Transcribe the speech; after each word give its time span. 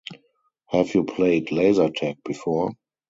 Have 0.69 0.95
you 0.95 1.03
played 1.03 1.51
laser-tag 1.51 2.23
before? 2.25 2.71